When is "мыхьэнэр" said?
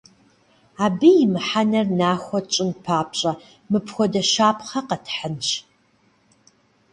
1.31-1.87